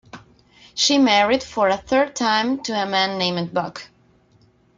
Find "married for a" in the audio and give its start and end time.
0.97-1.77